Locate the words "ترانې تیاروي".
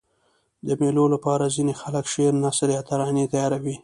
2.89-3.75